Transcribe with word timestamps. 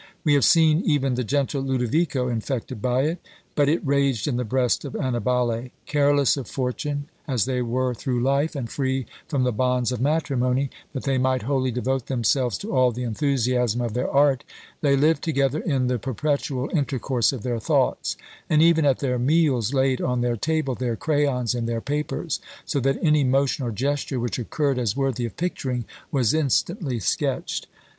We 0.23 0.33
have 0.33 0.43
seen 0.45 0.81
even 0.83 1.13
the 1.13 1.23
gentle 1.23 1.61
Lodovico 1.61 2.27
infected 2.27 2.81
by 2.81 3.03
it; 3.03 3.19
but 3.53 3.69
it 3.69 3.85
raged 3.85 4.27
in 4.27 4.35
the 4.35 4.43
breast 4.43 4.83
of 4.83 4.95
Annibale. 4.95 5.69
Careless 5.85 6.37
of 6.37 6.47
fortune 6.47 7.07
as 7.27 7.45
they 7.45 7.61
were 7.61 7.93
through 7.93 8.19
life, 8.23 8.55
and 8.55 8.67
free 8.67 9.05
from 9.27 9.43
the 9.43 9.51
bonds 9.51 9.91
of 9.91 10.01
matrimony, 10.01 10.71
that 10.93 11.03
they 11.03 11.19
might 11.19 11.43
wholly 11.43 11.69
devote 11.69 12.07
themselves 12.07 12.57
to 12.57 12.75
all 12.75 12.91
the 12.91 13.03
enthusiasm 13.03 13.79
of 13.79 13.93
their 13.93 14.09
art, 14.09 14.43
they 14.81 14.95
lived 14.95 15.21
together 15.23 15.59
in 15.59 15.85
the 15.85 15.99
perpetual 15.99 16.67
intercourse 16.73 17.31
of 17.31 17.43
their 17.43 17.59
thoughts; 17.59 18.17
and 18.49 18.63
even 18.63 18.85
at 18.85 19.01
their 19.01 19.19
meals 19.19 19.71
laid 19.71 20.01
on 20.01 20.21
their 20.21 20.35
table 20.35 20.73
their 20.73 20.95
crayons 20.95 21.53
and 21.53 21.69
their 21.69 21.79
papers, 21.79 22.39
so 22.65 22.79
that 22.79 22.97
any 23.03 23.23
motion 23.23 23.63
or 23.63 23.71
gesture 23.71 24.19
which 24.19 24.39
occurred, 24.39 24.79
as 24.79 24.97
worthy 24.97 25.25
of 25.27 25.37
picturing, 25.37 25.85
was 26.11 26.33
instantly 26.33 26.99
sketched. 26.99 27.67